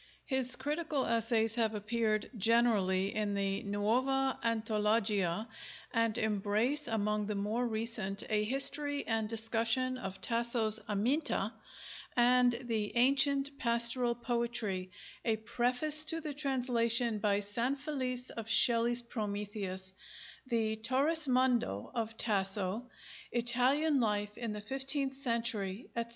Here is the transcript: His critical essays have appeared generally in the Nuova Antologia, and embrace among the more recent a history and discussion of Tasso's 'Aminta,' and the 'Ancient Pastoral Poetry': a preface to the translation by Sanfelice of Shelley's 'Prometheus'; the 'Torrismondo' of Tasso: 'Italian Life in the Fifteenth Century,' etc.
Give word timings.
His 0.25 0.55
critical 0.55 1.05
essays 1.05 1.53
have 1.53 1.75
appeared 1.75 2.31
generally 2.35 3.13
in 3.13 3.35
the 3.35 3.61
Nuova 3.61 4.35
Antologia, 4.43 5.47
and 5.93 6.17
embrace 6.17 6.87
among 6.87 7.27
the 7.27 7.35
more 7.35 7.67
recent 7.67 8.23
a 8.27 8.43
history 8.43 9.05
and 9.05 9.29
discussion 9.29 9.99
of 9.99 10.19
Tasso's 10.19 10.79
'Aminta,' 10.87 11.53
and 12.17 12.51
the 12.63 12.91
'Ancient 12.97 13.55
Pastoral 13.59 14.15
Poetry': 14.15 14.89
a 15.23 15.35
preface 15.35 16.03
to 16.05 16.19
the 16.19 16.33
translation 16.33 17.19
by 17.19 17.39
Sanfelice 17.39 18.31
of 18.31 18.49
Shelley's 18.49 19.03
'Prometheus'; 19.03 19.93
the 20.47 20.77
'Torrismondo' 20.77 21.91
of 21.93 22.17
Tasso: 22.17 22.89
'Italian 23.31 23.99
Life 23.99 24.35
in 24.35 24.51
the 24.51 24.61
Fifteenth 24.61 25.13
Century,' 25.13 25.91
etc. 25.95 26.09